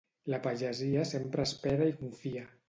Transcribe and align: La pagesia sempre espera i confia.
La 0.33 0.37
pagesia 0.45 1.03
sempre 1.09 1.47
espera 1.49 1.91
i 1.93 1.95
confia. 2.01 2.49